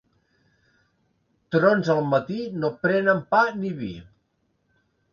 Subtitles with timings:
[1.57, 3.95] Trons al matí no prenen pa ni vi.